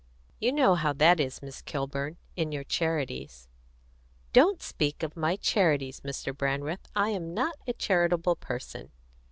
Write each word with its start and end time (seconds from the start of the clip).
You 0.39 0.51
know 0.51 0.73
how 0.73 0.93
that 0.93 1.19
is, 1.19 1.43
Miss 1.43 1.61
Kilburn, 1.61 2.17
in 2.35 2.51
your 2.51 2.63
charities." 2.63 3.47
"Don't 4.33 4.59
speak 4.59 5.03
of 5.03 5.15
my 5.15 5.35
charities, 5.35 5.99
Mr. 5.99 6.35
Brandreth. 6.35 6.87
I'm 6.95 7.35
not 7.35 7.57
a 7.67 7.73
charitable 7.73 8.37
person." 8.37 8.89